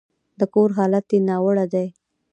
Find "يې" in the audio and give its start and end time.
1.13-1.19